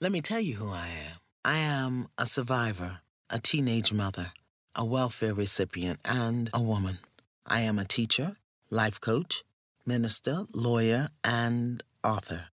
[0.00, 1.18] Let me tell you who I am.
[1.44, 4.32] I am a survivor, a teenage mother,
[4.74, 6.98] a welfare recipient, and a woman.
[7.46, 8.34] I am a teacher,
[8.70, 9.44] life coach,
[9.86, 12.46] minister, lawyer, and author.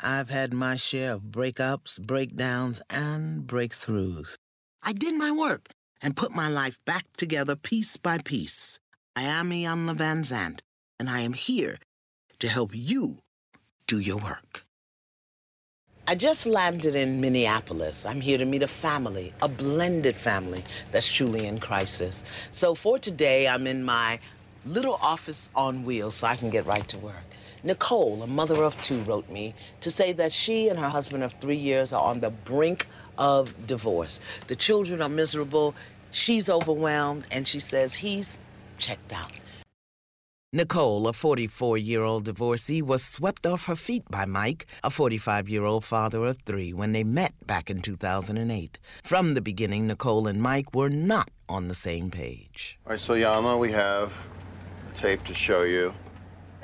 [0.00, 4.34] I've had my share of breakups, breakdowns, and breakthroughs.
[4.82, 5.68] I did my work
[6.02, 8.80] and put my life back together piece by piece.
[9.14, 10.60] I am Iyanla Vanzant,
[10.98, 11.78] and I am here
[12.40, 13.18] to help you
[13.86, 14.64] do your work.
[16.10, 18.04] I just landed in Minneapolis.
[18.04, 22.24] I'm here to meet a family, a blended family that's truly in crisis.
[22.50, 24.18] So for today, I'm in my
[24.66, 27.22] little office on wheels so I can get right to work.
[27.62, 31.32] Nicole, a mother of two, wrote me to say that she and her husband of
[31.34, 34.18] three years are on the brink of divorce.
[34.48, 35.76] The children are miserable,
[36.10, 38.36] she's overwhelmed, and she says he's
[38.78, 39.30] checked out.
[40.52, 45.48] Nicole, a 44 year old divorcee, was swept off her feet by Mike, a 45
[45.48, 48.76] year old father of three, when they met back in 2008.
[49.04, 52.80] From the beginning, Nicole and Mike were not on the same page.
[52.84, 54.20] All right, so Iyanla, we have
[54.90, 55.94] a tape to show you.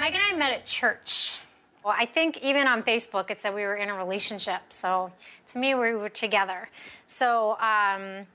[0.01, 1.39] Mike and I met at church.
[1.85, 4.63] Well, I think even on Facebook it said we were in a relationship.
[4.69, 5.13] So
[5.47, 6.69] to me, we were together.
[7.07, 8.27] So, um,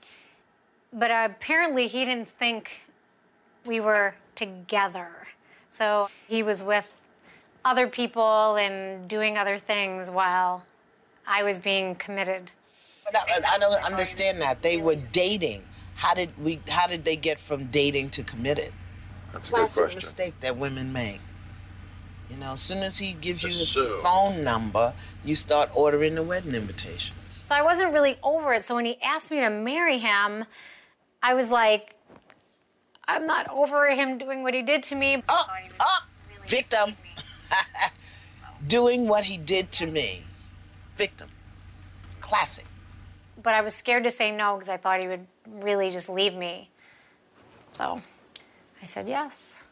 [0.94, 2.84] but apparently he didn't think
[3.66, 5.21] we were together.
[5.72, 6.92] So he was with
[7.64, 10.64] other people and doing other things while
[11.26, 12.52] I was being committed.
[13.04, 14.62] But I, I don't understand that.
[14.62, 15.64] They were dating.
[15.94, 16.60] How did we?
[16.68, 18.72] How did they get from dating to committed?
[19.32, 19.96] That's a good Classic question.
[19.96, 21.20] mistake that women make.
[22.30, 24.92] You know, as soon as he gives you his So- phone number,
[25.24, 27.16] you start ordering the wedding invitations.
[27.28, 28.64] So I wasn't really over it.
[28.64, 30.44] So when he asked me to marry him,
[31.22, 31.96] I was like,
[33.12, 35.22] I'm not over him doing what he did to me.
[35.28, 35.46] Oh,
[35.80, 35.98] oh,
[36.46, 36.96] victim.
[38.66, 40.22] Doing what he did to me.
[40.96, 41.28] Victim.
[42.20, 42.64] Classic.
[43.42, 46.34] But I was scared to say no because I thought he would really just leave
[46.34, 46.70] me.
[47.72, 48.00] So
[48.80, 49.64] I said yes.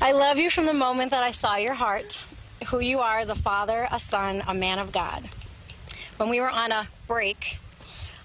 [0.00, 2.22] I love you from the moment that I saw your heart,
[2.68, 5.28] who you are as a father, a son, a man of God.
[6.16, 7.58] When we were on a break,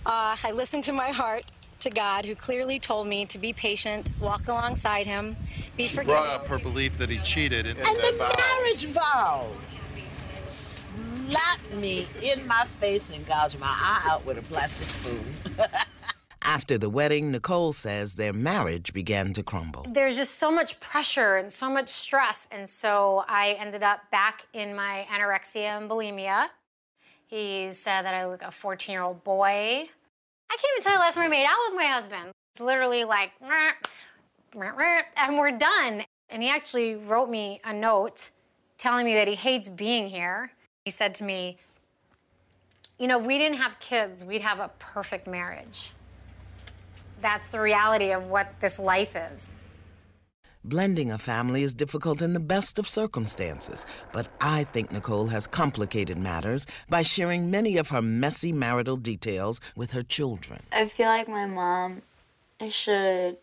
[0.06, 1.44] uh, I listened to my heart
[1.82, 5.36] to God, who clearly told me to be patient, walk alongside Him,
[5.78, 6.16] be She forgiving.
[6.16, 7.66] brought up her belief that he cheated.
[7.66, 9.48] And, And the marriage vow
[10.48, 15.24] slapped me in my face and gouged my eye out with a plastic spoon.
[16.44, 19.86] After the wedding, Nicole says their marriage began to crumble.
[19.88, 22.48] There's just so much pressure and so much stress.
[22.52, 26.48] And so I ended up back in my anorexia and bulimia.
[27.28, 29.86] He said that I look a 14 year old boy.
[30.52, 32.32] I can't even tell you the last time I made out with my husband.
[32.54, 33.32] It's literally like,
[35.16, 36.04] and we're done.
[36.30, 38.32] And he actually wrote me a note
[38.78, 40.52] telling me that he hates being here.
[40.84, 41.58] He said to me,
[43.00, 45.94] You know, we didn't have kids, we'd have a perfect marriage.
[47.22, 49.50] That's the reality of what this life is.
[50.64, 53.84] Blending a family is difficult in the best of circumstances,
[54.14, 59.60] but I think Nicole has complicated matters by sharing many of her messy marital details
[59.76, 60.62] with her children.
[60.72, 62.04] I feel like my mom
[62.70, 63.38] should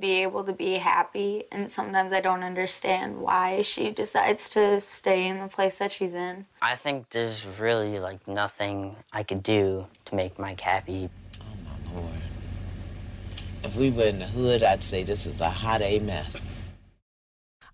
[0.00, 5.26] be able to be happy, and sometimes I don't understand why she decides to stay
[5.26, 6.46] in the place that she's in.
[6.62, 11.10] I think there's really like nothing I could do to make Mike happy.
[11.38, 12.14] Oh, my Lord.
[13.62, 16.40] If we were in the hood, I'd say this is a hot A mess.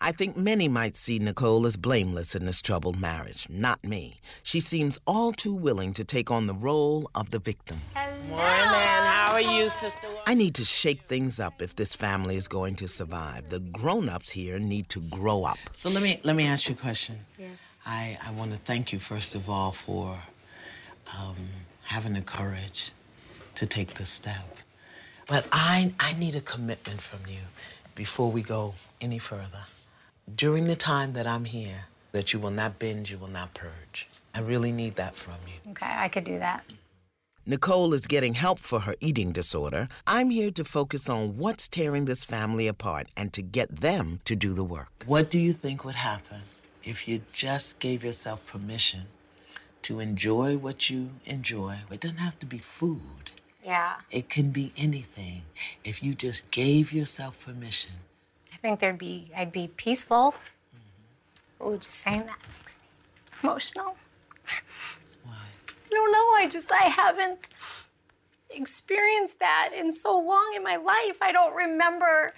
[0.00, 3.46] I think many might see Nicole as blameless in this troubled marriage.
[3.50, 4.20] Not me.
[4.42, 7.78] She seems all too willing to take on the role of the victim.
[7.94, 8.16] Hello.
[8.28, 10.08] Morning, how How are you, sister?
[10.26, 13.50] I need to shake things up if this family is going to survive.
[13.50, 15.58] The grown-ups here need to grow up.
[15.74, 17.16] So let me let me ask you a question.
[17.38, 17.82] Yes.
[17.86, 20.18] I, I want to thank you first of all for
[21.16, 21.36] um,
[21.82, 22.92] having the courage
[23.56, 24.58] to take this step.
[25.26, 27.40] But I I need a commitment from you
[27.94, 29.64] before we go any further.
[30.36, 34.08] During the time that I'm here, that you will not binge, you will not purge.
[34.34, 35.70] I really need that from you.
[35.72, 36.64] Okay, I could do that.
[37.46, 39.88] Nicole is getting help for her eating disorder.
[40.06, 44.36] I'm here to focus on what's tearing this family apart and to get them to
[44.36, 45.04] do the work.
[45.06, 46.42] What do you think would happen
[46.84, 49.04] if you just gave yourself permission
[49.82, 51.76] to enjoy what you enjoy?
[51.90, 53.30] It doesn't have to be food,
[53.64, 53.94] Yeah.
[54.10, 55.42] it can be anything.
[55.84, 57.92] If you just gave yourself permission.
[58.58, 60.34] I think there'd be I'd be peaceful.
[61.60, 62.82] Oh, just saying that makes me
[63.42, 63.96] emotional.
[65.24, 65.34] Why?
[65.34, 66.34] I don't know.
[66.36, 67.48] I just I haven't
[68.50, 71.18] experienced that in so long in my life.
[71.20, 72.34] I don't remember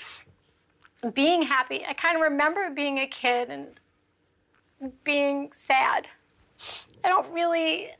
[1.14, 1.84] being happy.
[1.86, 6.08] I kind of remember being a kid and being sad.
[7.02, 7.90] I don't really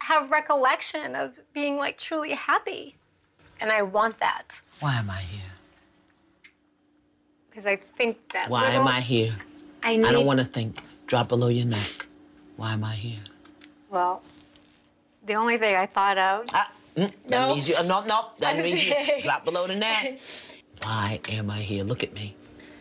[0.00, 2.96] have recollection of being like truly happy.
[3.60, 5.47] And I want that Why am I here?
[7.58, 9.34] Because I think that Why little- am I here?
[9.82, 10.80] I need I don't want to think.
[11.08, 12.06] Drop below your neck.
[12.56, 13.18] Why am I here?
[13.90, 14.22] Well,
[15.26, 17.54] the only thing I thought of Ah, mm, that No.
[17.54, 17.74] means you.
[17.76, 18.26] Uh, no, no.
[18.38, 20.18] That I'm means you saying- drop below the neck.
[20.84, 21.82] Why am I here?
[21.82, 22.36] Look at me.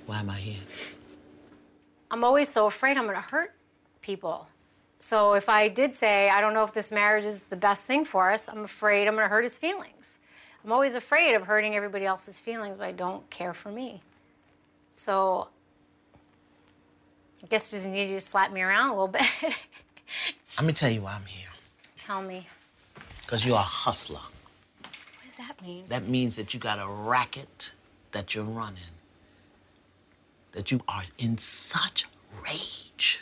[0.05, 0.61] Why am I here?
[2.11, 3.53] I'm always so afraid I'm going to hurt
[4.01, 4.47] people.
[4.99, 8.05] So if I did say, I don't know if this marriage is the best thing
[8.05, 10.19] for us, I'm afraid I'm going to hurt his feelings.
[10.63, 14.01] I'm always afraid of hurting everybody else's feelings, but I don't care for me.
[15.07, 15.47] So
[17.43, 19.21] I guess just need you to slap me around a little bit.
[20.57, 21.47] Let me tell you why I'm here.
[21.97, 22.47] Tell me,
[23.21, 24.19] Because you're a hustler.
[24.81, 24.91] what
[25.25, 25.83] does that mean?
[25.89, 27.73] That means that you got a racket
[28.11, 28.93] that you're running.
[30.53, 32.05] That you are in such
[32.43, 33.19] rage.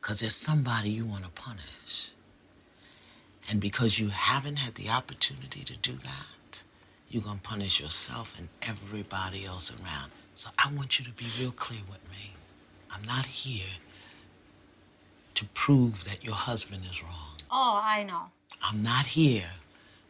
[0.00, 2.10] Because there's somebody you want to punish.
[3.48, 6.26] And because you haven't had the opportunity to do that,
[7.10, 10.10] you're going to punish yourself and everybody else around.
[10.36, 12.32] So I want you to be real clear with me.
[12.92, 13.66] I'm not here
[15.34, 17.36] to prove that your husband is wrong.
[17.50, 18.22] Oh, I know.
[18.62, 19.50] I'm not here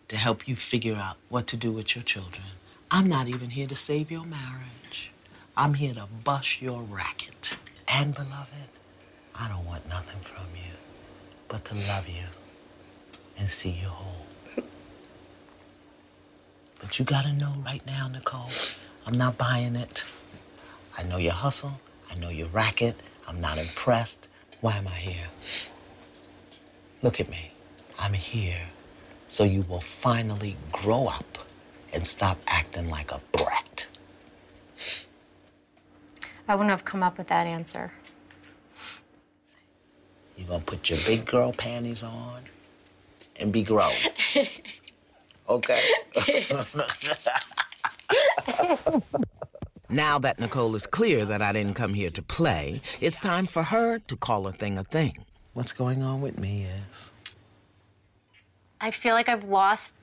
[0.08, 2.42] to help you figure out what to do with your children.
[2.90, 5.12] I'm not even here to save your marriage.
[5.56, 7.56] I'm here to bust your racket.
[7.88, 8.70] And, beloved,
[9.34, 10.72] I don't want nothing from you
[11.48, 12.24] but to love you
[13.38, 14.26] and see you whole.
[16.80, 18.50] But you gotta know right now, Nicole,
[19.06, 20.04] I'm not buying it.
[20.96, 21.80] I know your hustle,
[22.10, 22.96] I know your racket,
[23.28, 24.28] I'm not impressed.
[24.60, 25.28] Why am I here?
[27.02, 27.52] Look at me.
[27.98, 28.68] I'm here
[29.28, 31.38] so you will finally grow up
[31.92, 33.86] and stop acting like a brat.
[36.48, 37.92] I wouldn't have come up with that answer.
[40.36, 42.42] You're gonna put your big girl panties on
[43.38, 43.92] and be grown.
[45.50, 45.80] Okay?
[49.90, 53.64] now that Nicole is clear that I didn't come here to play, it's time for
[53.64, 55.12] her to call a thing a thing.
[55.52, 57.12] What's going on with me is
[58.80, 59.96] I feel like I've lost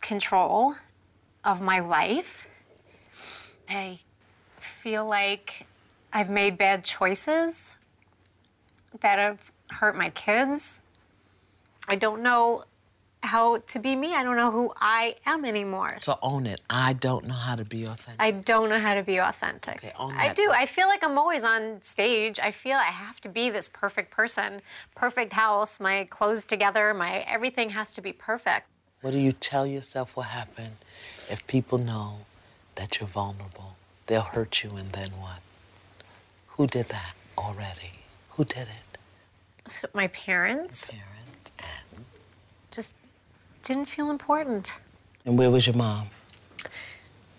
[0.00, 0.74] control
[1.44, 2.48] of my life.
[3.68, 4.00] I
[4.58, 5.68] feel like
[6.12, 7.76] I've made bad choices
[9.00, 10.80] that have hurt my kids.
[11.86, 12.64] I don't know
[13.22, 14.14] how to be me.
[14.14, 15.96] I don't know who I am anymore.
[16.00, 16.60] so own it.
[16.68, 18.20] I don't know how to be authentic.
[18.20, 19.76] I don't know how to be authentic.
[19.76, 20.50] Okay, own I do.
[20.52, 22.40] I feel like I'm always on stage.
[22.40, 24.60] I feel I have to be this perfect person,
[24.94, 28.66] perfect house, my clothes together, my everything has to be perfect.
[29.00, 30.72] What do you tell yourself will happen
[31.28, 32.18] if people know
[32.76, 33.76] that you're vulnerable?
[34.06, 35.40] They'll hurt you, and then what?
[36.48, 37.92] Who did that already?
[38.30, 38.98] Who did it?
[39.66, 41.50] So my parents Parent.
[41.58, 42.04] And,
[42.70, 42.96] just
[43.62, 44.80] didn't feel important.
[45.24, 46.08] and where was your mom?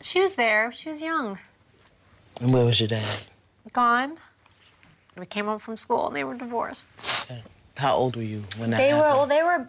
[0.01, 0.71] She was there.
[0.71, 1.39] She was young.
[2.41, 3.27] And where was your dad?
[3.71, 4.17] Gone.
[5.17, 6.87] We came home from school and they were divorced.
[7.29, 7.35] Uh,
[7.77, 9.67] how old were you when that They were well, they were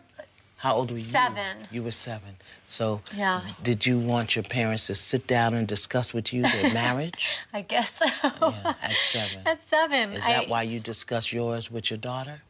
[0.57, 1.03] How old were you?
[1.03, 1.59] seven.
[1.71, 2.37] You were seven.
[2.67, 3.43] So, Yeah.
[3.63, 7.39] did you want your parents to sit down and discuss with you their marriage?
[7.53, 8.07] I guess so.
[8.23, 9.39] yeah, at seven.
[9.47, 10.13] At seven.
[10.13, 12.41] Is that I- why you discuss yours with your daughter?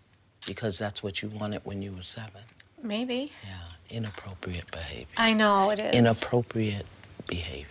[0.47, 2.43] Because that's what you wanted when you were seven.
[2.85, 3.33] Maybe.
[3.43, 5.07] Yeah, inappropriate behavior.
[5.17, 5.95] I know it is.
[5.95, 6.85] Inappropriate
[7.27, 7.67] behavior.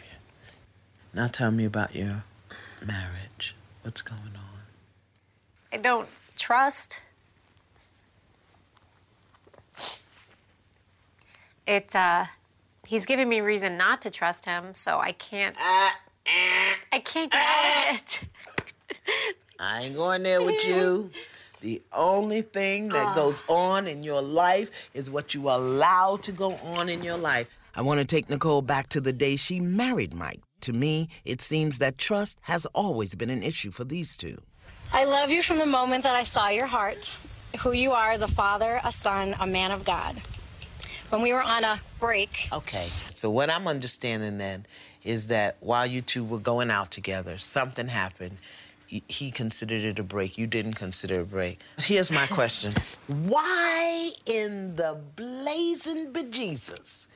[1.13, 2.23] Now tell me about your
[2.83, 3.55] marriage.
[3.83, 4.61] What's going on?
[5.71, 6.99] I don't trust.
[11.67, 12.25] It, uh,
[12.87, 15.55] he's giving me reason not to trust him, so I can't.
[15.59, 18.23] I can't get out of it.
[19.59, 21.11] I ain't going there with you.
[21.63, 23.15] The only thing that ah.
[23.15, 27.47] goes on in your life is what you allow to go on in your life.
[27.73, 30.41] I want to take Nicole back to the day she married Mike.
[30.61, 34.39] To me, it seems that trust has always been an issue for these two.
[34.91, 37.15] I love you from the moment that I saw your heart,
[37.59, 40.21] who you are as a father, a son, a man of God.
[41.11, 44.65] When we were on a break, Okay, so what I'm understanding then
[45.05, 48.37] is that while you two were going out together, something happened.
[48.93, 50.37] He- He considered it a break.
[50.37, 51.59] You didn't consider it a break.
[51.79, 52.73] Here's my question
[53.07, 57.07] Why in the blazing bejesus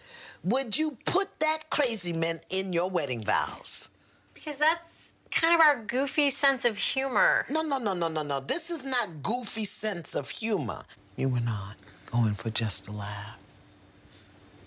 [0.44, 3.90] would you put that crazy man in your wedding vows?
[4.34, 7.46] Because that's kind of our goofy sense of humor.
[7.50, 8.40] No, no, no, no, no, no.
[8.40, 10.84] This is not goofy sense of humor.
[11.16, 11.76] You were not
[12.12, 13.38] going for just a laugh.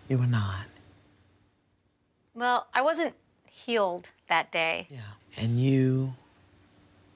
[0.09, 0.67] You were not.
[2.35, 3.15] Well, I wasn't
[3.51, 4.87] healed that day.
[4.91, 5.01] Yeah.
[5.41, 6.15] And you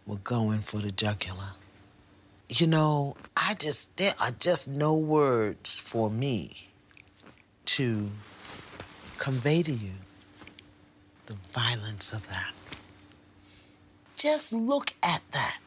[0.06, 1.52] were going for the jugular.
[2.48, 6.68] You know, I just, there are just no words for me
[7.66, 8.10] to
[9.18, 9.92] convey to you
[11.26, 12.52] the violence of that.
[14.16, 15.60] Just look at that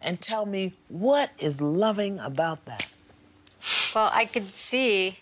[0.00, 2.86] and tell me what is loving about that.
[3.94, 5.18] Well, I could see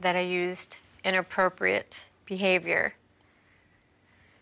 [0.00, 2.94] that I used inappropriate behavior.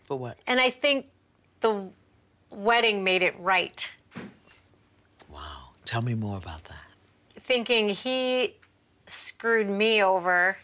[0.05, 0.37] For what?
[0.47, 1.05] And I think
[1.61, 1.89] the
[2.51, 3.91] wedding made it right.
[5.29, 5.69] Wow.
[5.85, 6.77] Tell me more about that.
[7.43, 8.55] Thinking he
[9.07, 10.57] screwed me over,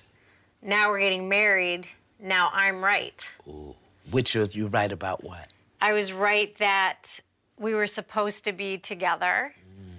[0.62, 1.88] now we're getting married,
[2.20, 3.36] now I'm right.
[3.48, 3.75] Ooh.
[4.12, 5.51] Which are you right about what?
[5.82, 7.20] I was right that
[7.58, 9.54] we were supposed to be together.
[9.80, 9.94] Mm.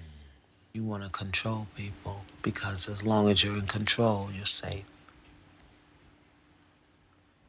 [0.72, 4.84] You want to control people because as long as you're in control, you're safe.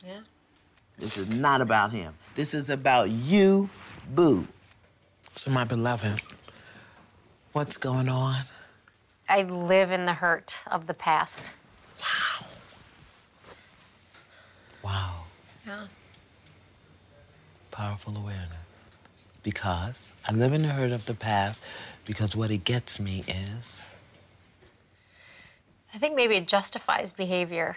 [0.05, 0.21] Yeah.
[0.97, 2.15] This is not about him.
[2.35, 3.69] This is about you,
[4.15, 4.47] boo.
[5.35, 6.21] So, my beloved,
[7.53, 8.35] what's going on?
[9.29, 11.53] I live in the hurt of the past.
[11.99, 12.47] Wow,
[14.83, 15.23] Wow.
[15.65, 15.87] Yeah.
[17.71, 18.51] powerful awareness.
[19.43, 21.61] Because I live in the hurt of the past
[22.05, 23.97] because what it gets me is
[25.93, 27.75] I think maybe it justifies behavior.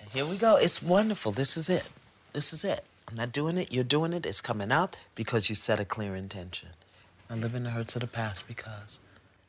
[0.00, 0.56] And here we go.
[0.56, 1.32] It's wonderful.
[1.32, 1.88] This is it.
[2.32, 2.84] This is it.
[3.08, 3.72] I'm not doing it.
[3.72, 4.26] You're doing it.
[4.26, 6.70] It's coming up because you set a clear intention.
[7.28, 9.00] I live in the hurts of the past because.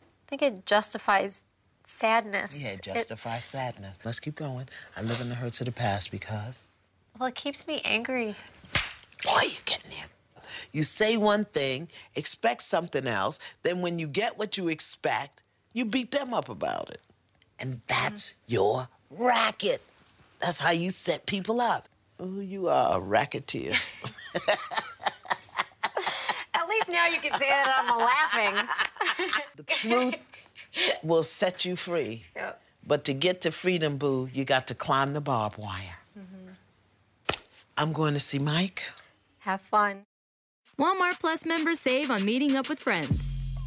[0.01, 1.43] I think it justifies
[1.85, 2.61] sadness.
[2.61, 3.97] Yeah, it It- justifies sadness.
[4.03, 4.67] Let's keep going.
[4.95, 6.67] I live in the hurts of the past because.
[7.17, 8.35] well, it keeps me angry.
[9.23, 10.09] Boy, you're getting it.
[10.71, 15.41] You say one thing, expect something else, then when you get what you expect,
[15.73, 17.01] you beat them up about it.
[17.59, 17.81] And mm-hmm.
[17.87, 19.81] that's your racket.
[20.39, 21.87] That's how you set people up.
[22.19, 23.73] Oh, you are a racketeer.
[26.53, 28.67] At least now you can say that I'm laughing.
[29.57, 30.19] the truth
[31.03, 32.23] will set you free.
[32.35, 32.61] Yep.
[32.87, 35.97] But to get to freedom, boo, you got to climb the barbed wire.
[36.17, 36.51] Mm-hmm.
[37.77, 38.83] I'm going to see Mike.
[39.39, 40.05] Have fun.
[40.79, 43.34] Walmart Plus members save on meeting up with friends.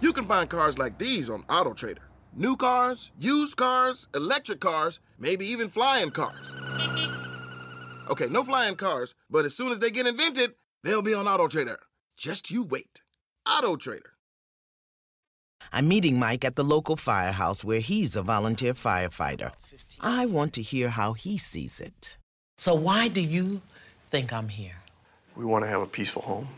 [0.00, 1.98] You can find cars like these on AutoTrader.
[2.34, 6.52] New cars, used cars, electric cars, maybe even flying cars.
[8.08, 11.76] Okay, no flying cars, but as soon as they get invented, they'll be on AutoTrader.
[12.16, 13.02] Just you wait.
[13.46, 14.12] AutoTrader.
[15.72, 19.52] I'm meeting Mike at the local firehouse where he's a volunteer firefighter.
[20.00, 22.16] I want to hear how he sees it.
[22.56, 23.60] So, why do you
[24.10, 24.76] think I'm here?
[25.36, 26.48] We want to have a peaceful home.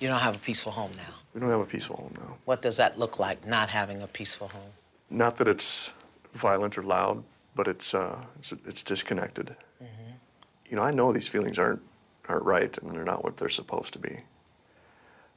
[0.00, 1.14] You don't have a peaceful home now.
[1.34, 2.36] We don't have a peaceful home now.
[2.46, 4.72] What does that look like, not having a peaceful home?
[5.10, 5.92] Not that it's
[6.34, 7.22] violent or loud,
[7.54, 9.54] but it's uh, it's, it's disconnected.
[10.68, 11.82] You know, I know these feelings aren't
[12.28, 14.20] aren't right, and they're not what they're supposed to be.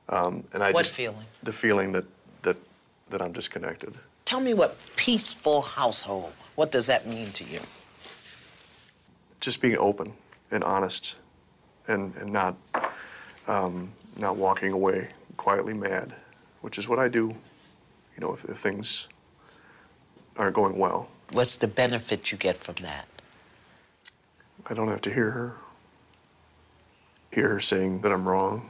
[0.10, 1.26] Um, and I What just, feeling?
[1.42, 2.06] The feeling that
[2.44, 2.58] that
[3.10, 3.96] that I'm disconnected.
[4.26, 7.60] Tell me what peaceful household, what does that mean to you?
[9.42, 10.14] Just being open
[10.52, 11.16] and honest,
[11.88, 12.56] and and not
[13.48, 16.14] um, not walking away quietly mad,
[16.62, 17.30] which is what I do.
[18.16, 19.08] You know, if, if things
[20.38, 21.10] aren't going well.
[21.32, 23.10] What's the benefit you get from that?
[24.68, 25.56] I don't have to hear her.
[27.32, 28.70] Hear her saying that I'm wrong,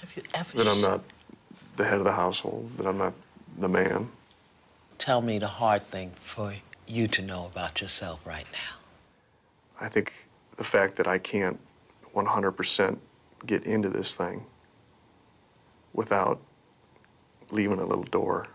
[0.00, 1.02] Have you ever that I'm not
[1.76, 3.12] the head of the household, that I'm not
[3.58, 4.08] the man.
[4.98, 6.54] tell me the hard thing for
[6.86, 8.78] you to know about yourself right now?
[9.80, 10.12] I think
[10.56, 11.58] the fact that I can't
[12.14, 12.96] 100%
[13.46, 14.44] get into this thing
[15.92, 16.40] without
[17.50, 18.46] leaving a little door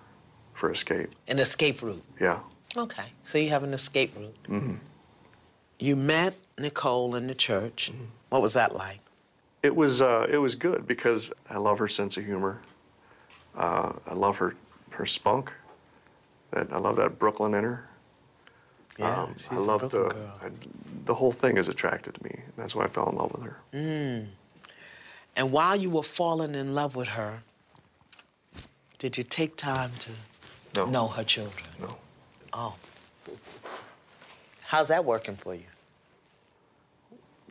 [0.53, 1.11] for escape.
[1.27, 2.03] An escape route.
[2.19, 2.39] Yeah.
[2.77, 4.35] Okay, so you have an escape route.
[4.47, 4.75] hmm
[5.79, 7.91] You met Nicole in the church.
[8.29, 8.99] What was that like?
[9.63, 12.61] It was uh, it was good because I love her sense of humor.
[13.55, 14.55] Uh, I love her
[14.91, 15.51] her spunk.
[16.51, 17.85] That I love that Brooklyn in her.
[18.97, 20.33] Yeah, Um, she's I a love the girl.
[20.41, 20.49] I,
[21.05, 22.31] the whole thing is attracted to me.
[22.33, 23.57] And that's why I fell in love with her.
[23.73, 24.27] Mm.
[25.35, 27.43] And while you were falling in love with her,
[28.97, 30.11] did you take time to
[30.75, 30.85] No.
[30.85, 31.65] know her children?
[31.79, 31.97] No.
[32.53, 32.75] Oh.
[34.61, 35.63] How's that working for you?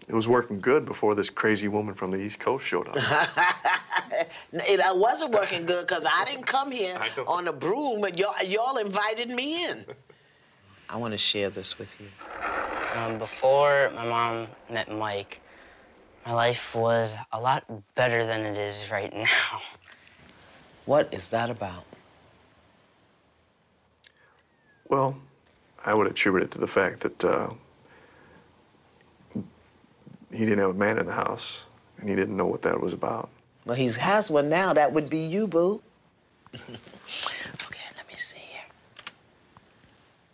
[0.09, 2.97] It was working good before this crazy woman from the East Coast showed up.
[4.53, 8.79] It wasn't working good because I didn't come here on a broom, and y'all, y'all
[8.79, 9.85] invited me in.
[10.89, 12.07] I want to share this with you.
[12.99, 15.41] Um, before my mom met Mike,
[16.29, 19.63] my life was a lot better than it is right now.
[20.85, 21.85] What is that about?
[24.89, 25.17] Well,
[25.85, 27.51] I would attribute it to the fact that uh,
[30.31, 31.65] he didn't have a man in the house,
[31.99, 33.31] and he didn't know what that was about.
[33.65, 34.75] Well, he has one now.
[34.75, 35.81] That would be you, boo.
[36.55, 38.65] okay, let me see here.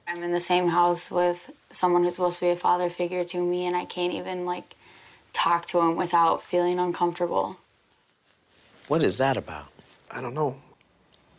[0.09, 3.41] I'm in the same house with someone who's supposed to be a father figure to
[3.41, 4.75] me, and I can't even like
[5.35, 7.59] talk to him without feeling uncomfortable.
[8.89, 9.71] What is that about?
[10.11, 10.57] I don't know.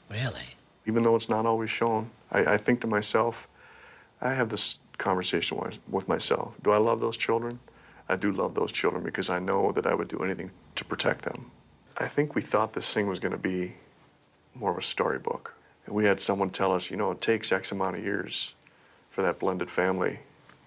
[0.10, 0.50] Really?
[0.86, 3.48] Even though it's not always shown, I, I think to myself,
[4.22, 6.54] I have this conversation with, with myself.
[6.64, 7.60] Do I love those children?
[8.08, 11.24] I do love those children because I know that I would do anything to protect
[11.24, 11.50] them.
[11.98, 13.74] I think we thought this thing was going to be
[14.54, 15.54] more of a storybook.
[15.86, 18.54] And we had someone tell us, you know, it takes X amount of years
[19.10, 20.20] for that blended family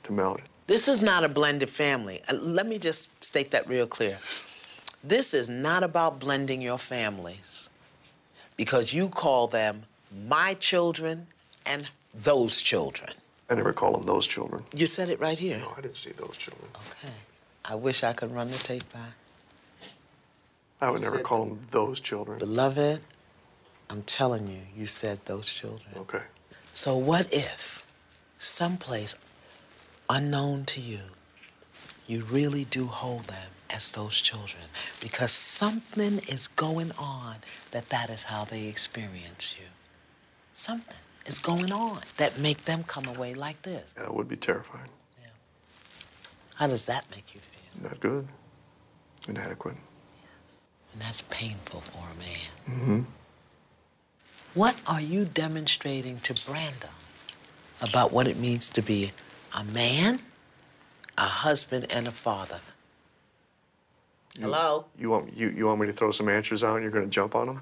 [0.05, 0.40] to melt.
[0.68, 2.20] This is not a blended family.
[2.31, 4.18] Uh, Let me just state that real clear.
[5.02, 7.70] This is not about blending your families
[8.57, 9.85] because you call them
[10.28, 11.26] my children
[11.64, 13.11] and those children.
[13.48, 14.62] I never call them those children.
[14.74, 15.59] You said it right here.
[15.59, 16.68] No, I didn't see those children.
[16.74, 17.14] Okay.
[17.64, 19.12] I wish I could run the tape back.
[20.83, 22.38] I would You never call them those children.
[22.38, 23.00] Beloved,
[23.88, 25.92] I'm telling you, you said those children.
[25.96, 26.22] Okay.
[26.74, 27.87] So what if
[28.38, 29.16] someplace
[30.11, 31.01] unknown to you,
[32.07, 34.62] you really do hold them as those children
[35.01, 37.37] because something is going on
[37.71, 39.66] that that is how they experience you.
[40.55, 43.94] Something is going on that make them come away like this.
[43.97, 44.88] Yeah, it would be terrifying.
[45.21, 45.29] Yeah.
[46.55, 47.90] How does that make you feel?
[47.90, 48.27] Not good.
[49.29, 49.77] Inadequate.
[49.77, 50.59] Yes.
[50.94, 52.81] And that's painful for a man.
[52.81, 53.01] Mm-hmm.
[54.55, 56.88] What are you demonstrating to Brando
[57.83, 59.12] about what it means to be
[59.54, 60.20] a man,
[61.16, 62.61] a husband, and a father?
[64.40, 64.84] Hello?
[64.98, 67.11] You want you, you want me to throw some answers out and you're going to
[67.11, 67.61] jump on them?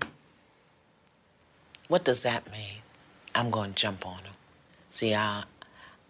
[1.88, 2.82] What does that mean?
[3.34, 4.32] I'm going to jump on them.
[4.90, 5.44] See, I,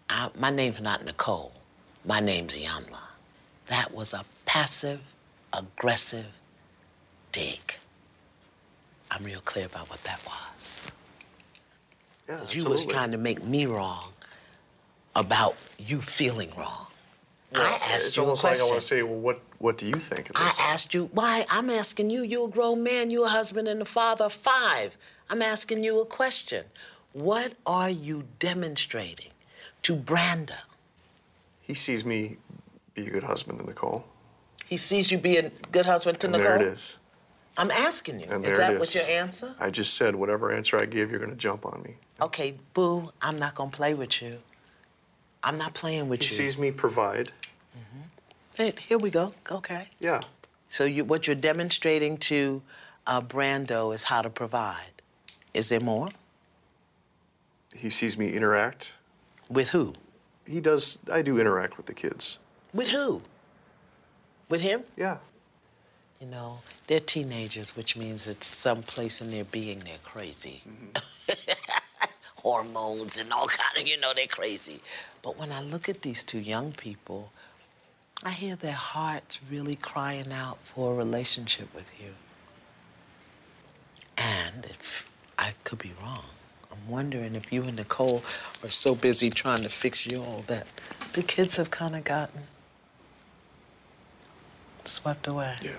[0.09, 1.53] I, my name's not Nicole.
[2.05, 2.99] My name's Iyanla.
[3.67, 5.01] That was a passive,
[5.53, 6.27] aggressive
[7.31, 7.75] dig.
[9.11, 10.91] I'm real clear about what that was.
[12.27, 14.11] Yeah, you was trying to make me wrong
[15.17, 16.87] about you feeling wrong.
[17.51, 19.77] Well, I asked it's you a almost like I want to say, well, what what
[19.77, 21.45] do you think of I asked you, why?
[21.49, 24.97] I'm asking you, you're a grown man, you're a husband and a father of five.
[25.29, 26.65] I'm asking you a question.
[27.13, 29.31] What are you demonstrating
[29.81, 30.61] to Brando?
[31.61, 32.37] He sees me
[32.93, 34.05] be a good husband to Nicole.
[34.67, 36.59] He sees you be a good husband to and Nicole?
[36.59, 36.99] there it is.
[37.57, 38.27] I'm asking you.
[38.29, 39.55] And is that what your answer?
[39.59, 41.95] I just said whatever answer I give, you're going to jump on me.
[42.21, 44.39] Okay, boo, I'm not gonna play with you.
[45.43, 46.29] I'm not playing with He you.
[46.29, 47.31] He sees me provide.
[48.57, 49.33] Hey, here we go.
[49.51, 49.87] Okay.
[49.99, 50.19] Yeah.
[50.67, 52.63] So you, what you're demonstrating to
[53.05, 55.03] uh, Brando is how to provide.
[55.53, 56.09] Is there more?
[57.75, 58.93] He sees me interact.
[59.47, 59.93] With who?
[60.45, 60.97] He does.
[61.11, 62.39] I do interact with the kids.
[62.73, 63.21] With who?
[64.49, 64.83] With him?
[64.95, 65.17] Yeah.
[66.19, 70.63] You know, they're teenagers, which means it's someplace in their being they're crazy.
[72.47, 74.79] Hormones and all kind of, you know, they're crazy.
[75.21, 77.33] But when I look at these two young people,
[78.23, 82.13] I hear their hearts really crying out for a relationship with you.
[84.17, 86.23] And if I could be wrong,
[86.71, 88.23] I'm wondering if you and Nicole
[88.63, 90.67] are so busy trying to fix you all that
[91.11, 92.43] the kids have kind of gotten
[94.85, 95.55] swept away.
[95.61, 95.71] Yeah.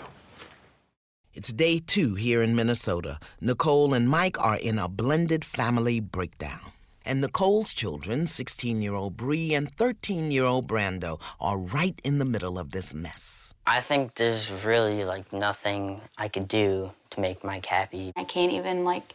[1.38, 3.20] It's day two here in Minnesota.
[3.40, 6.72] Nicole and Mike are in a blended family breakdown.
[7.04, 12.18] And Nicole's children, 16 year old Bree and 13 year old Brando, are right in
[12.18, 13.54] the middle of this mess.
[13.68, 18.12] I think there's really like nothing I could do to make Mike happy.
[18.16, 19.14] I can't even like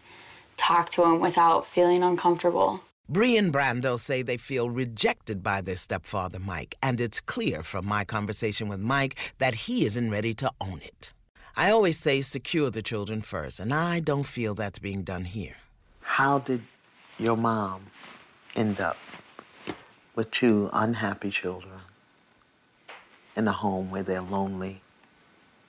[0.55, 2.79] talk to him without feeling uncomfortable.
[3.09, 7.85] Bree and Brando say they feel rejected by their stepfather, Mike, and it's clear from
[7.85, 11.13] my conversation with Mike that he isn't ready to own it.
[11.55, 15.57] I always say secure the children first, and I don't feel that's being done here.
[16.01, 16.63] How did
[17.19, 17.87] your mom
[18.55, 18.97] end up
[20.15, 21.79] with two unhappy children
[23.35, 24.81] in a home where they're lonely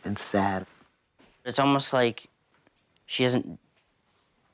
[0.04, 0.66] and sad?
[1.44, 2.28] It's almost like
[3.04, 3.58] she doesn't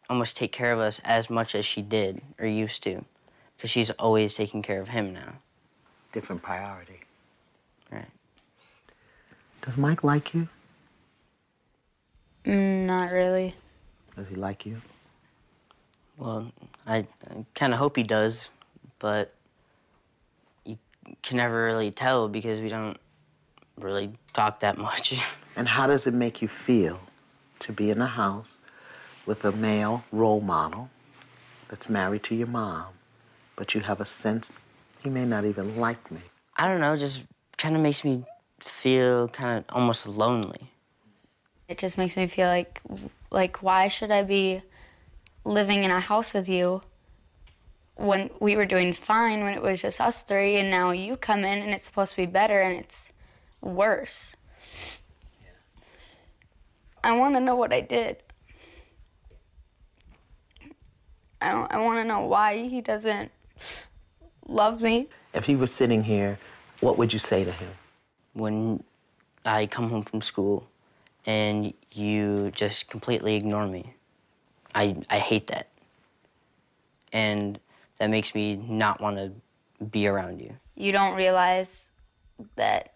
[0.08, 3.04] almost take care of us as much as she did or used to,
[3.56, 5.34] because she's always taking care of him now.
[6.10, 7.02] Different priority.
[7.92, 8.10] Right.
[9.62, 10.48] Does Mike like you?
[12.44, 13.54] Mm, not really.
[14.16, 14.80] Does he like you?
[16.16, 16.52] Well,
[16.86, 18.50] I, I kind of hope he does,
[18.98, 19.34] but
[20.64, 20.78] you
[21.22, 22.98] can never really tell because we don't
[23.78, 25.20] really talk that much.
[25.56, 27.00] And how does it make you feel
[27.58, 28.58] to be in a house
[29.26, 30.88] with a male role model
[31.68, 32.86] that's married to your mom,
[33.56, 34.50] but you have a sense
[35.00, 36.20] he may not even like me?
[36.56, 37.24] I don't know, just
[37.58, 38.24] kind of makes me
[38.60, 40.70] feel kind of almost lonely.
[41.70, 42.80] It just makes me feel like
[43.30, 44.60] like why should I be
[45.44, 46.82] living in a house with you
[47.94, 51.44] when we were doing fine when it was just us three and now you come
[51.44, 53.12] in and it's supposed to be better and it's
[53.60, 54.34] worse.
[57.04, 58.16] I want to know what I did.
[61.40, 63.30] I don't I want to know why he doesn't
[64.48, 65.06] love me.
[65.34, 66.36] If he was sitting here,
[66.80, 67.70] what would you say to him?
[68.32, 68.82] When
[69.44, 70.69] I come home from school
[71.26, 73.94] and you just completely ignore me,
[74.74, 75.68] I, I hate that.
[77.12, 77.58] And
[77.98, 79.32] that makes me not want to
[79.84, 80.54] be around you.
[80.76, 81.90] You don't realize
[82.56, 82.94] that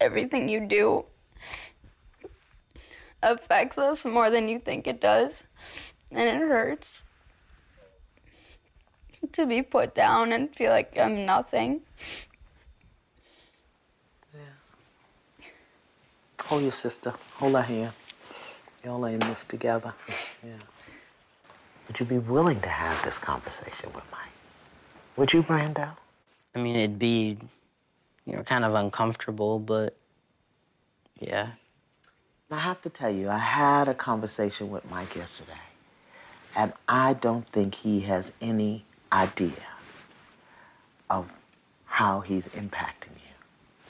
[0.00, 1.04] everything you do
[3.22, 5.44] affects us more than you think it does.
[6.10, 7.04] And it hurts
[9.32, 11.82] to be put down and feel like I'm nothing.
[16.46, 17.14] Hold your sister.
[17.34, 17.92] Hold her hand.
[18.84, 19.94] Y'all are in this together.
[20.44, 20.52] Yeah.
[21.88, 24.30] Would you be willing to have this conversation with Mike?
[25.16, 25.96] Would you, Brando?
[26.54, 27.36] I mean, it'd be,
[28.24, 29.96] you know, kind of uncomfortable, but
[31.18, 31.48] yeah.
[32.50, 35.52] I have to tell you, I had a conversation with Mike yesterday,
[36.54, 39.66] and I don't think he has any idea
[41.10, 41.28] of
[41.86, 43.34] how he's impacting you.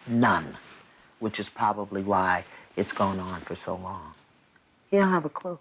[0.06, 0.56] None,
[1.18, 2.44] which is probably why
[2.76, 4.14] it's gone on for so long.
[4.90, 5.58] He don't have a clue.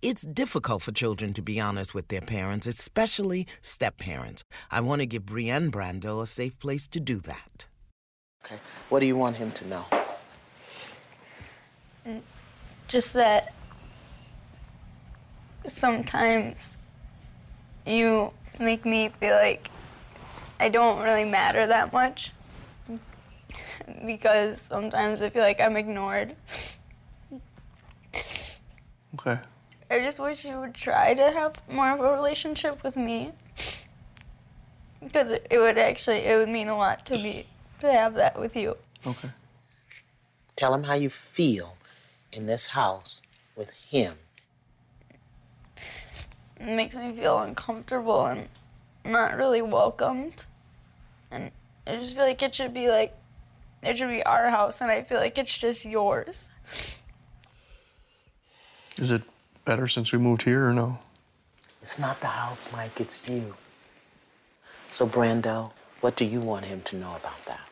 [0.00, 4.44] It's difficult for children to be honest with their parents, especially step parents.
[4.70, 7.68] I want to give Bree and Brando a safe place to do that.
[8.44, 9.84] Okay, what do you want him to know?
[12.04, 12.14] Uh,
[12.88, 13.54] just that
[15.66, 16.76] sometimes
[17.86, 19.70] you make me feel like
[20.58, 22.32] I don't really matter that much
[24.06, 26.34] because sometimes I feel like I'm ignored.
[29.14, 29.38] Okay.
[29.90, 33.32] I just wish you would try to have more of a relationship with me
[35.02, 37.46] because it it would actually it would mean a lot to me
[37.80, 38.76] to have that with you.
[39.06, 39.28] Okay.
[40.56, 41.76] Tell him how you feel
[42.32, 43.20] in this house
[43.56, 44.14] with him.
[46.58, 48.48] It makes me feel uncomfortable and
[49.04, 50.46] not really welcomed.
[51.30, 51.50] And
[51.86, 53.14] I just feel like it should be like
[53.82, 56.48] it should be our house and I feel like it's just yours.
[58.98, 59.22] Is it
[59.64, 60.98] better since we moved here or no?
[61.82, 63.54] It's not the house, Mike, it's you.
[64.90, 67.68] So, Brando, what do you want him to know about that?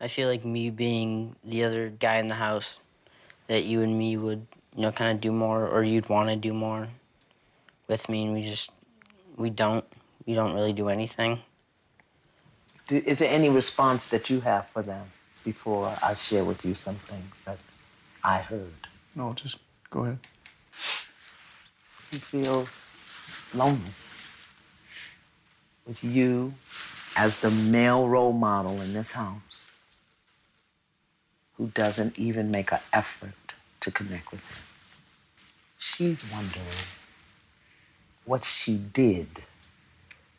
[0.00, 2.80] I feel like me being the other guy in the house,
[3.46, 6.36] that you and me would, you know, kind of do more, or you'd want to
[6.36, 6.88] do more
[7.88, 8.70] with me, and we just,
[9.36, 9.84] we don't.
[10.26, 11.38] We don't really do anything.
[12.88, 15.06] Do, is there any response that you have for them
[15.44, 17.58] before I share with you some things that
[18.22, 18.88] I heard?
[19.14, 19.58] No, just
[19.90, 20.18] go ahead.
[22.10, 23.10] He feels
[23.52, 23.90] lonely
[25.86, 26.54] with you
[27.16, 29.64] as the male role model in this house
[31.56, 34.62] who doesn't even make an effort to connect with him.
[35.78, 36.66] She's wondering
[38.24, 39.28] what she did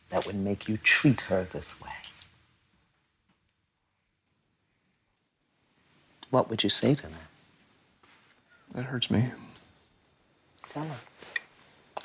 [0.09, 1.89] that would make you treat her this way,
[6.29, 7.27] what would you say to them?
[8.73, 9.31] That hurts me.
[10.69, 10.97] Tell them.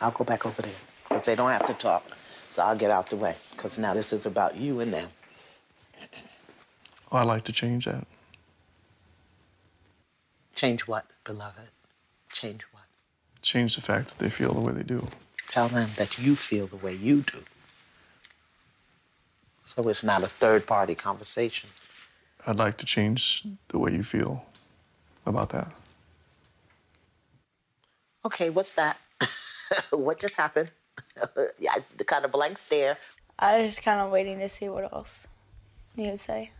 [0.00, 0.72] I'll go back over there
[1.08, 2.04] because they don't have to talk.
[2.48, 5.08] So I'll get out the way because now this is about you and them.
[7.10, 8.06] Oh, I'd like to change that.
[10.54, 11.70] Change what, beloved?
[12.32, 12.84] Change what?
[13.42, 15.06] Change the fact that they feel the way they do.
[15.48, 17.44] Tell them that you feel the way you do.
[19.64, 21.68] So it's not a third party conversation.
[22.46, 24.44] I'd like to change the way you feel
[25.26, 25.68] about that.
[28.24, 28.98] Okay, what's that?
[29.90, 30.70] what just happened?
[31.58, 32.98] yeah, the kind of blank stare.
[33.38, 35.26] I was just kind of waiting to see what else
[35.96, 36.50] you would say.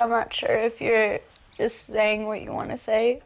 [0.00, 1.20] I'm not sure if you're
[1.56, 3.22] just saying what you want to say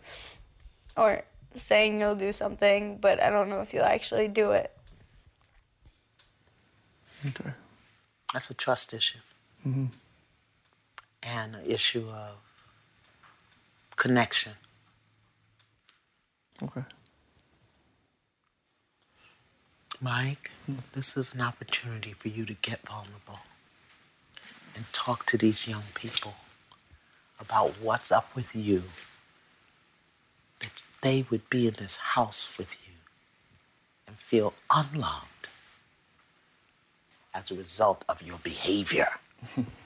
[0.96, 1.22] or
[1.54, 4.72] saying you'll do something, but I don't know if you'll actually do it.
[7.26, 7.50] Okay.
[8.32, 9.18] That's a trust issue
[9.62, 9.86] hmm
[11.22, 12.36] and an issue of
[13.96, 14.52] connection.
[16.62, 16.82] Okay.
[20.00, 20.76] Mike, hmm.
[20.92, 23.40] this is an opportunity for you to get vulnerable
[24.74, 26.34] and talk to these young people
[27.38, 28.84] about what's up with you.
[30.60, 30.70] That
[31.02, 32.94] they would be in this house with you
[34.06, 35.48] and feel unloved
[37.34, 39.08] as a result of your behavior.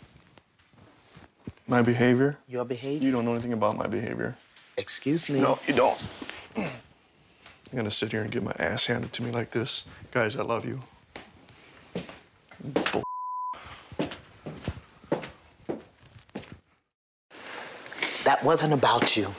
[1.66, 2.36] My behavior?
[2.48, 3.04] Your behavior?
[3.06, 4.36] You don't know anything about my behavior.
[4.76, 5.40] Excuse me.
[5.40, 6.08] No, you don't.
[6.56, 6.70] I'm
[7.74, 9.84] gonna sit here and get my ass handed to me like this.
[10.12, 10.80] Guys, I love you.
[12.62, 13.02] Bull-
[18.24, 19.32] That wasn't about you.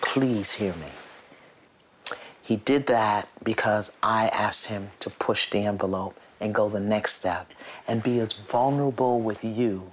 [0.00, 0.88] Please hear me.
[2.42, 7.14] He did that because I asked him to push the envelope and go the next
[7.14, 7.50] step
[7.86, 9.92] and be as vulnerable with you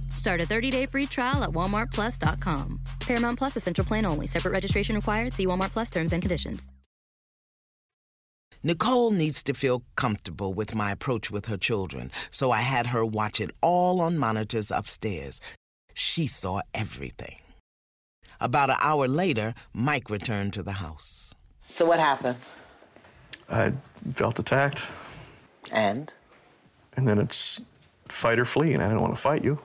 [0.15, 2.79] Start a 30-day free trial at walmartplus.com.
[3.01, 4.27] Paramount Plus essential plan only.
[4.27, 5.33] Separate registration required.
[5.33, 6.69] See Walmart Plus terms and conditions.
[8.63, 13.03] Nicole needs to feel comfortable with my approach with her children, so I had her
[13.03, 15.41] watch it all on monitors upstairs.
[15.95, 17.37] She saw everything.
[18.39, 21.33] About an hour later, Mike returned to the house.
[21.71, 22.37] So, what happened?
[23.49, 23.73] I
[24.13, 24.83] felt attacked,
[25.71, 26.13] And?
[26.95, 27.61] and then it's
[28.11, 29.59] fight or flee, and I didn't want to fight you.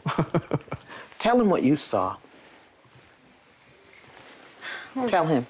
[1.18, 2.16] Tell him what you saw.
[5.06, 5.46] Tell him.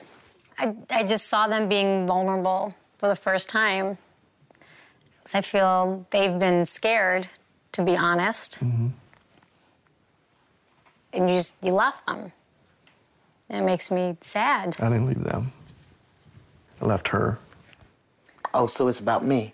[0.58, 3.98] I, I just saw them being vulnerable for the first time.
[5.22, 7.28] 'Cause I feel they've been scared,
[7.72, 8.60] to be honest.
[8.64, 8.88] Mm-hmm.
[11.12, 12.30] And you just, you left them.
[13.50, 14.76] It makes me sad.
[14.80, 15.52] I didn't leave them.
[16.80, 17.38] I left her.
[18.54, 19.52] Oh, so it's about me.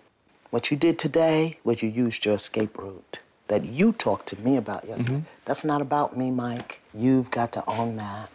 [0.51, 4.57] What you did today was you used your escape route that you talked to me
[4.57, 5.17] about yesterday.
[5.17, 5.27] Mm-hmm.
[5.45, 6.81] That's not about me, Mike.
[6.93, 8.29] You've got to own that.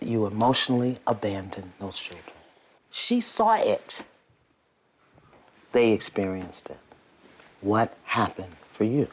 [0.00, 2.34] You emotionally abandoned those children.
[2.90, 4.04] She saw it.
[5.72, 6.78] They experienced it.
[7.60, 9.08] What happened for you?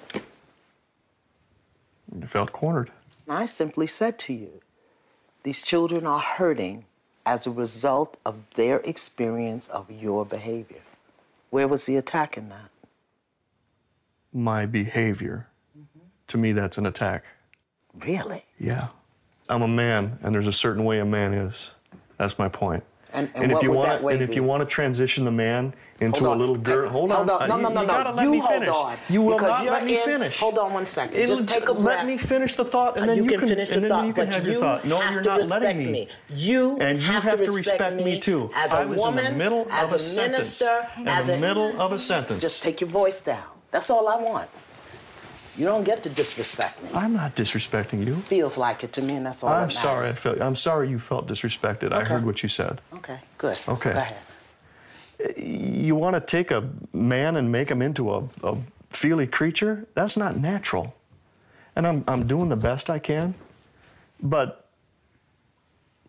[2.13, 2.91] You felt cornered.
[3.27, 4.61] I simply said to you,
[5.43, 6.85] these children are hurting
[7.25, 10.81] as a result of their experience of your behavior.
[11.49, 12.69] Where was the attack in that?
[14.33, 15.47] My behavior.
[16.27, 17.23] To me, that's an attack.
[17.99, 18.45] Really?
[18.59, 18.89] Yeah.
[19.49, 21.71] I'm a man, and there's a certain way a man is.
[22.17, 22.83] That's my point.
[23.11, 24.35] And, and, And, if you want and if be?
[24.35, 27.41] you want to transition the man into a little girl, hold, Hold on.
[27.41, 27.49] on.
[27.49, 27.93] No, Uh, no, no, you no.
[27.93, 28.69] gotta let You me hold finish.
[28.69, 30.39] on, You will not let me in- finish.
[30.39, 31.19] hold on one second.
[31.19, 32.05] It'll- Just take a Let breath.
[32.05, 34.25] me finish the thought, and Uh, then you you, can finish the thought, you can
[34.27, 34.85] but have your you thought.
[34.85, 36.07] No, have you're to not respect letting me.
[36.35, 38.51] You and you have have, to respect me me too.
[38.55, 40.61] as a I was woman, in the middle as of a sentence.
[40.61, 42.43] minister, in as the a- middle of a sentence.
[42.43, 43.41] Just take your voice down.
[43.71, 44.49] That's all I want.
[45.57, 46.89] You don't get to disrespect me.
[46.93, 48.15] I'm not disrespecting you.
[48.15, 50.07] Feels like it to me, and that's all I'm that sorry.
[50.07, 51.91] I felt, I'm sorry you felt disrespected.
[51.91, 52.79] I heard what you said.
[52.93, 53.55] Okay, good.
[53.55, 53.93] So Okay.
[53.93, 55.37] Go ahead.
[55.37, 58.57] You want to take a man and make him into a, a
[58.89, 59.85] feely creature?
[59.95, 60.95] That's not natural.
[61.75, 63.33] And I'm, I'm doing the best I can,
[64.23, 64.69] but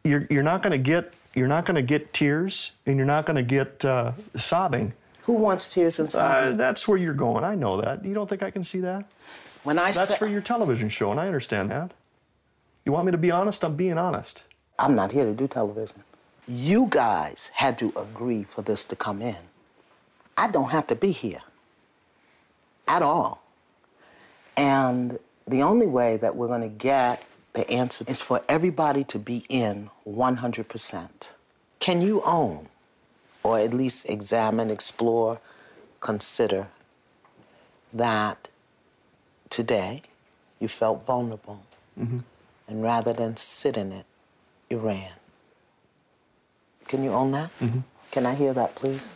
[0.05, 3.25] you're, you're not going to get you're not going to get tears and you're not
[3.27, 4.92] going to get uh, sobbing
[5.24, 6.48] Who wants tears inside?
[6.48, 7.44] Uh, that's where you're going.
[7.44, 8.04] I know that.
[8.04, 9.04] You don't think I can see that?
[9.62, 11.92] when I That's for your television show, and I understand that.
[12.85, 13.64] You want me to be honest?
[13.64, 14.44] I'm being honest.
[14.78, 16.02] I'm not here to do television.
[16.48, 19.37] You guys had to agree for this to come in.
[20.37, 21.42] I don't have to be here
[22.88, 23.42] at all.
[24.56, 29.18] And the only way that we're going to get the answer is for everybody to
[29.18, 31.35] be in 100%.
[31.78, 32.68] Can you own,
[33.42, 35.40] or at least examine, explore,
[36.00, 36.68] consider
[37.92, 38.48] that
[39.48, 40.03] today
[40.59, 41.62] you felt vulnerable?
[41.98, 42.18] Mm-hmm.
[42.68, 44.07] And rather than sit in it,
[44.68, 45.12] you ran.
[46.87, 47.50] Can you own that?
[47.61, 47.81] Mm-hmm.
[48.11, 49.12] Can I hear that, please?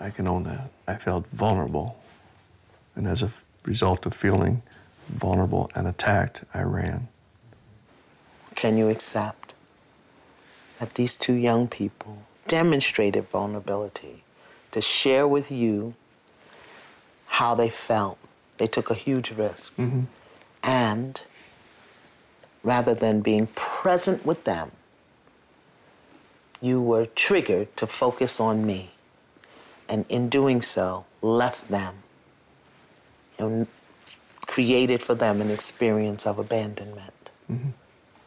[0.00, 0.70] I can own that.
[0.88, 1.98] I felt vulnerable.
[2.94, 4.62] And as a f- result of feeling
[5.08, 7.08] vulnerable and attacked, I ran.
[8.54, 9.54] Can you accept
[10.78, 14.22] that these two young people demonstrated vulnerability
[14.70, 15.94] to share with you
[17.26, 18.18] how they felt?
[18.58, 19.76] They took a huge risk.
[19.76, 20.02] Mm-hmm.
[20.62, 21.22] And
[22.62, 24.70] rather than being present with them,
[26.60, 28.92] you were triggered to focus on me.
[29.88, 31.96] And in doing so, left them
[33.38, 33.66] and
[34.46, 37.30] created for them an experience of abandonment.
[37.50, 37.70] Mm-hmm.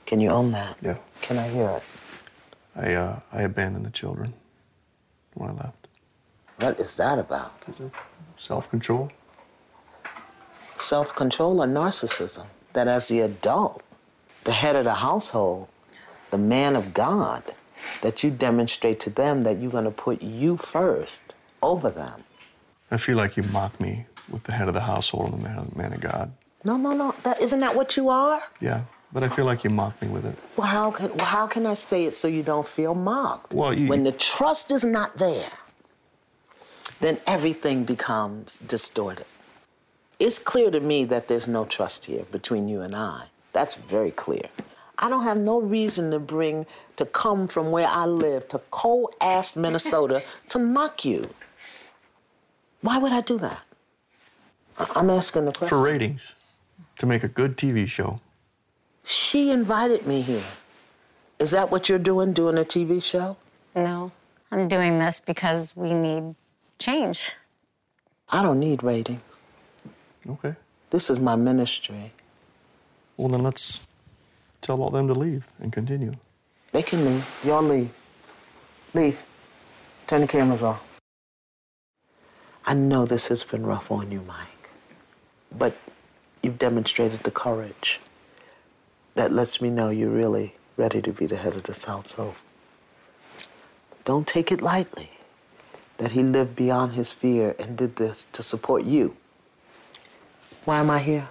[0.06, 0.78] Can you own that?
[0.82, 0.98] Yeah.
[1.22, 1.84] Can I hear it?
[2.76, 4.34] I, uh, I abandoned the children
[5.34, 5.88] when I left.
[6.60, 7.54] What is that about?
[8.38, 9.12] Self control.
[10.78, 12.46] Self control or narcissism?
[12.74, 13.82] That as the adult,
[14.44, 15.68] the head of the household,
[16.32, 17.54] the man of God,
[18.02, 22.24] that you demonstrate to them that you're going to put you first over them.
[22.92, 25.72] I feel like you mock me with the head of the household and the man,
[25.76, 26.32] man of God.
[26.64, 27.14] No, no, no.
[27.24, 28.42] That isn't that what you are?
[28.60, 30.36] Yeah, but I feel like you mock me with it.
[30.58, 33.54] Well, how can well, how can I say it so you don't feel mocked?
[33.54, 35.50] Well, you- when the trust is not there,
[37.02, 39.26] then everything becomes distorted.
[40.20, 43.26] It's clear to me that there's no trust here between you and I.
[43.54, 44.48] That's very clear.
[44.98, 46.66] I don't have no reason to bring
[46.96, 51.30] to come from where I live to cold ass Minnesota to mock you.
[52.82, 53.66] Why would I do that?
[54.78, 55.68] I- I'm asking the question.
[55.78, 56.34] For ratings,
[57.00, 58.22] to make a good TV show.
[59.06, 60.44] She invited me here.
[61.38, 63.38] Is that what you're doing, doing a TV show?
[63.76, 64.12] No,
[64.52, 66.34] I'm doing this because we need
[66.80, 67.34] change.
[68.30, 69.44] I don't need ratings.
[70.28, 70.56] Okay.
[70.90, 72.14] This is my ministry.
[73.18, 73.86] Well, then let's
[74.62, 76.14] tell all them to leave and continue.
[76.72, 77.30] They can leave.
[77.44, 77.92] Y'all leave.
[78.96, 79.24] Leave.
[80.08, 80.82] Turn the cameras off.
[82.66, 84.72] I know this has been rough on you, Mike,
[85.56, 85.78] but
[86.42, 88.00] you've demonstrated the courage
[89.16, 92.36] that lets me know you're really ready to be the head of this household.
[94.04, 95.10] Don't take it lightly
[95.98, 99.16] that he lived beyond his fear and did this to support you.
[100.66, 101.28] Why am I here?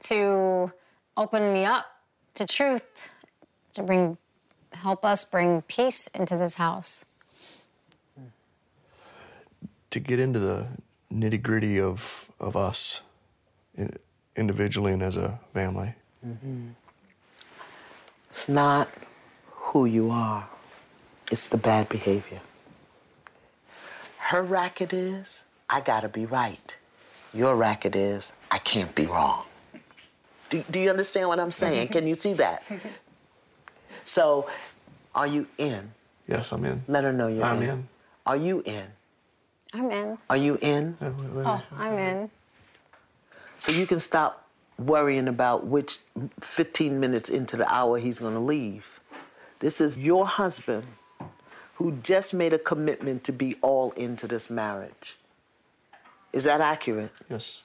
[0.00, 0.70] To
[1.16, 1.86] open me up
[2.34, 3.12] to truth,
[3.72, 4.18] to bring,
[4.72, 7.04] help us bring peace into this house.
[9.90, 10.66] To get into the
[11.12, 13.02] nitty gritty of, of us
[14.36, 15.94] individually and as a family.
[16.26, 16.68] Mm-hmm.
[18.30, 18.88] It's not
[19.50, 20.48] who you are,
[21.30, 22.40] it's the bad behavior.
[24.18, 26.76] Her racket is, I gotta be right.
[27.32, 29.44] Your racket is, I can't be wrong.
[30.50, 31.88] Do, do you understand what I'm saying?
[31.88, 32.62] Can you see that?
[34.04, 34.48] So,
[35.14, 35.92] are you in?
[36.26, 36.82] Yes, I'm in.
[36.88, 37.68] Let her know you're I'm in.
[37.68, 37.88] in.
[38.24, 38.86] Are you in?
[39.74, 40.18] I'm in.
[40.30, 40.96] Are you in?
[41.02, 42.30] Oh, I'm in.
[43.58, 44.47] So you can stop
[44.78, 45.98] worrying about which
[46.40, 49.00] 15 minutes into the hour he's gonna leave.
[49.58, 50.86] This is your husband
[51.74, 55.16] who just made a commitment to be all into this marriage.
[56.32, 57.12] Is that accurate?
[57.28, 57.62] Yes.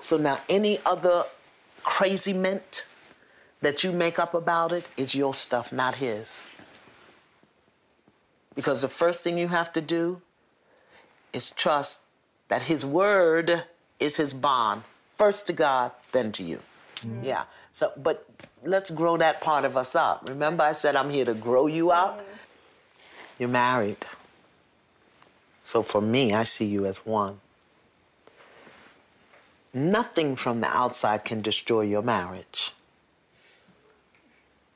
[0.00, 1.24] So now any other
[1.82, 2.86] crazy mint
[3.60, 6.48] that you make up about it is your stuff, not his.
[8.54, 10.20] Because the first thing you have to do
[11.32, 12.02] is trust
[12.48, 13.64] that his word
[13.98, 14.82] is his bond,
[15.16, 16.60] first to God, then to you.
[16.96, 17.24] Mm-hmm.
[17.24, 17.44] Yeah.
[17.72, 18.26] So, but
[18.64, 20.28] let's grow that part of us up.
[20.28, 22.18] Remember, I said I'm here to grow you up?
[22.18, 22.30] Mm-hmm.
[23.38, 24.04] You're married.
[25.64, 27.40] So for me, I see you as one.
[29.72, 32.72] Nothing from the outside can destroy your marriage.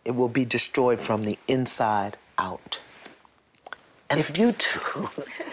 [0.05, 2.81] It will be destroyed from the inside out.
[4.11, 5.09] And if you two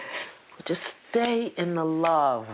[0.64, 2.48] just stay in the love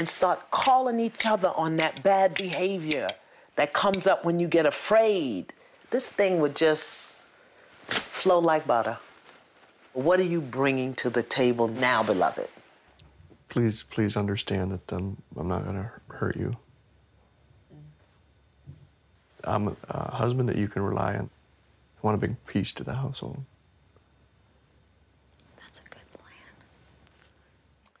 [0.00, 3.06] and start calling each other on that bad behavior
[3.56, 5.52] that comes up when you get afraid,
[5.90, 7.26] this thing would just
[7.86, 8.96] flow like butter.
[9.92, 12.48] What are you bringing to the table now, beloved?
[13.50, 16.56] Please, please understand that um, I'm not going to hurt you.
[19.44, 21.28] I'm a, a husband that you can rely on.
[21.28, 23.44] I want to bring peace to the household.
[25.60, 26.54] That's a good plan.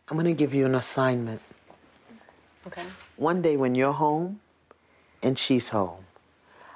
[0.08, 1.42] I'm going to give you an assignment.
[2.70, 2.86] Okay.
[3.16, 4.40] One day when you're home
[5.22, 6.04] and she's home,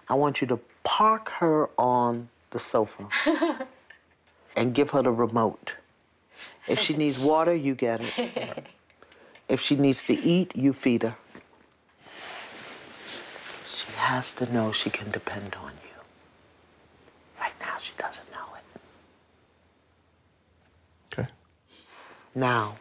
[0.09, 3.09] I want you to park her on the sofa
[4.57, 5.77] and give her the remote.
[6.67, 8.67] If she needs water, you get it.
[9.47, 11.17] If she needs to eat, you feed her.
[13.67, 16.01] She has to know she can depend on you.
[17.39, 18.65] Right now, she doesn't know it.
[21.13, 21.29] Okay.
[22.35, 22.77] Now,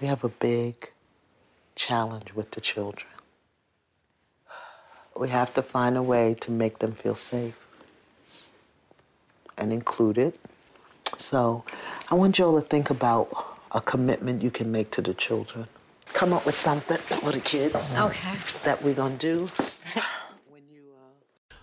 [0.00, 0.92] we have a big
[1.76, 3.10] challenge with the children.
[5.16, 7.54] We have to find a way to make them feel safe
[9.56, 10.36] and included.
[11.16, 11.64] So
[12.10, 13.28] I want you all to think about
[13.72, 15.66] a commitment you can make to the children.
[16.12, 17.94] Come up with something for the kids.
[17.96, 18.36] Okay.
[18.64, 19.48] That we're gonna do.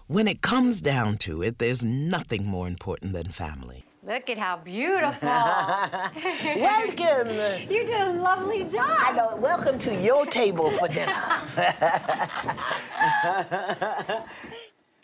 [0.08, 3.83] When it comes down to it, there's nothing more important than family.
[4.06, 5.30] Look at how beautiful.
[5.30, 7.30] Welcome.
[7.70, 8.98] You did a lovely job.
[9.00, 9.38] I know.
[9.38, 11.14] Welcome to your table for dinner.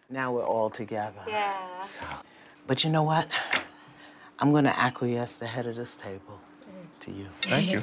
[0.10, 1.22] now we're all together.
[1.28, 1.80] Yeah.
[1.80, 2.02] So,
[2.68, 3.28] But you know what?
[4.40, 6.42] I'm going to acquiesce the head of this table
[7.00, 7.28] to you.
[7.42, 7.80] Thank you.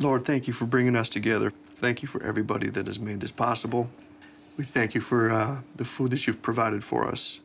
[0.00, 1.50] Lord, thank you for bringing us together.
[1.74, 3.88] Thank you for everybody that has made this possible.
[4.56, 7.40] We thank you for uh, the food that you've provided for us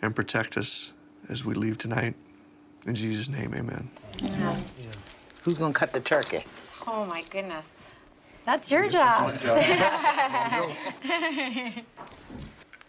[0.00, 0.94] and protect us
[1.28, 2.14] as we leave tonight.
[2.86, 3.88] In Jesus' name, amen.
[5.42, 6.42] Who's going to cut the turkey?
[6.86, 7.86] Oh my goodness.
[8.44, 9.30] That's your job.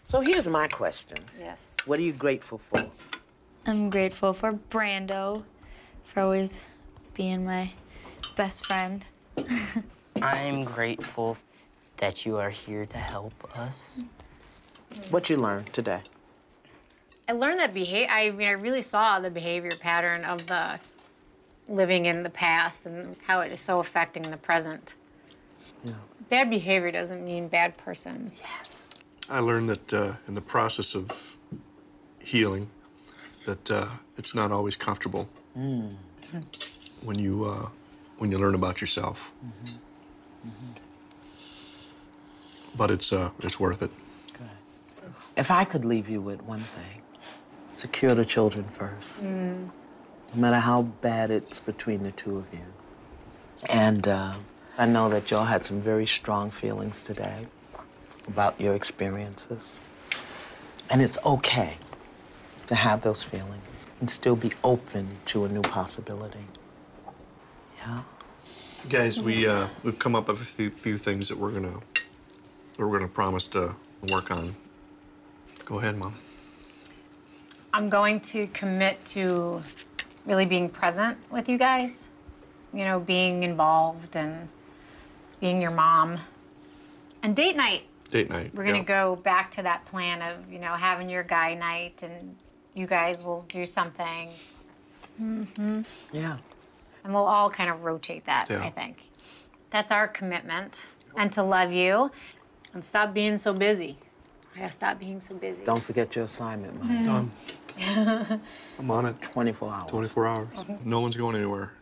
[0.04, 1.16] So here's my question.
[1.40, 1.78] yes.
[1.86, 2.84] What are you grateful for?
[3.64, 5.42] I'm grateful for Brando
[6.04, 6.58] for always
[7.14, 7.70] being my
[8.36, 9.04] best friend.
[10.20, 11.36] I'm grateful
[11.98, 14.02] that you are here to help us.
[15.10, 16.00] What you learned today?
[17.28, 18.08] I learned that behavior.
[18.10, 20.78] I mean, I really saw the behavior pattern of the
[21.68, 24.96] living in the past and how it is so affecting the present.
[25.84, 25.92] Yeah.
[26.28, 28.32] Bad behavior doesn't mean bad person.
[28.40, 29.02] Yes.
[29.30, 31.36] I learned that uh, in the process of
[32.18, 32.68] healing,
[33.46, 33.86] that uh,
[34.18, 35.94] it's not always comfortable Mm.
[37.04, 37.68] when you uh,
[38.22, 39.32] when you learn about yourself.
[42.76, 43.90] But it's uh, it's worth it.
[45.36, 47.02] If I could leave you with one thing,
[47.68, 49.24] secure the children first.
[49.24, 49.70] No
[50.36, 52.66] matter how bad it's between the two of you.
[53.68, 54.34] And uh,
[54.78, 57.46] I know that y'all had some very strong feelings today
[58.28, 59.80] about your experiences.
[60.90, 61.76] And it's okay
[62.66, 66.46] to have those feelings and still be open to a new possibility.
[67.78, 68.02] Yeah?
[68.88, 71.72] Guys, we uh, we've come up with a few, few things that we're gonna
[72.76, 73.74] that we're gonna promise to
[74.10, 74.54] work on.
[75.64, 76.14] Go ahead, mom.
[77.72, 79.62] I'm going to commit to
[80.26, 82.08] really being present with you guys.
[82.74, 84.48] You know, being involved and
[85.40, 86.18] being your mom.
[87.22, 87.84] And date night.
[88.10, 88.50] Date night.
[88.52, 88.84] We're gonna yeah.
[88.84, 92.34] go back to that plan of, you know, having your guy night and
[92.74, 94.28] you guys will do something.
[95.20, 95.82] Mm-hmm.
[96.12, 96.38] Yeah.
[97.04, 98.62] And we'll all kind of rotate that, Yeah.
[98.62, 99.08] I think.
[99.70, 100.88] That's our commitment.
[101.16, 102.10] And to love you
[102.74, 103.96] and stop being so busy.
[104.54, 105.64] I gotta stop being so busy.
[105.64, 106.88] Don't forget your assignment, Mom.
[106.88, 108.28] Mm-hmm.
[108.28, 108.40] Done.
[108.78, 109.20] I'm on it.
[109.22, 109.90] 24 hours.
[109.90, 110.48] 24 hours.
[110.54, 110.90] Mm-hmm.
[110.90, 111.72] No one's going anywhere.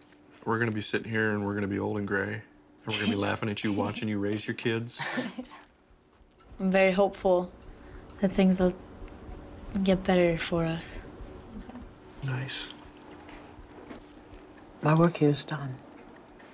[0.44, 2.42] We're gonna be sitting here and we're gonna be old and gray, and
[2.86, 5.08] we're gonna be laughing at you, watching you raise your kids.
[6.60, 7.50] I'm very hopeful
[8.20, 8.74] that things will
[9.82, 10.98] get better for us.
[12.24, 12.72] Nice.
[14.82, 15.74] My work here is done.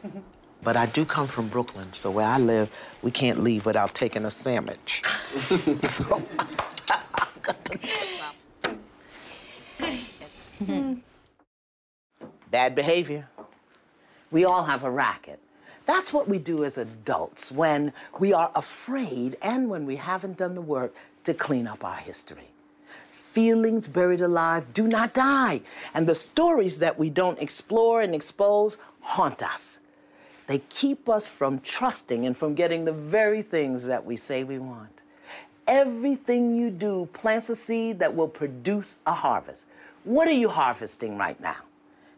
[0.63, 4.25] But I do come from Brooklyn, so where I live, we can't leave without taking
[4.25, 5.01] a sandwich.
[5.85, 6.21] so,
[12.51, 13.29] Bad behavior.
[14.33, 15.39] We all have a racket.
[15.85, 20.55] That's what we do as adults when we are afraid and when we haven't done
[20.55, 20.93] the work
[21.25, 22.51] to clean up our history.
[23.37, 25.61] Feelings buried alive do not die,
[25.93, 29.79] and the stories that we don't explore and expose haunt us.
[30.47, 34.59] They keep us from trusting and from getting the very things that we say we
[34.59, 35.03] want.
[35.67, 39.67] Everything you do plants a seed that will produce a harvest.
[40.05, 41.61] What are you harvesting right now?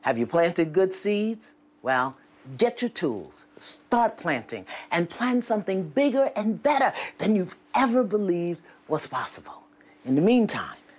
[0.02, 1.54] Have you planted good seeds?
[1.82, 2.16] Well,
[2.56, 8.62] Get your tools, start planting, and plan something bigger and better than you've ever believed
[8.86, 9.64] was possible.
[10.06, 10.77] In the meantime,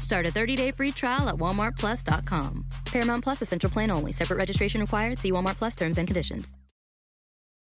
[0.00, 2.64] Start a 30-day free trial at walmartplus.com.
[2.86, 4.12] Paramount Plus Essential Plan only.
[4.12, 5.18] Separate registration required.
[5.18, 6.54] See Walmart Plus terms and conditions.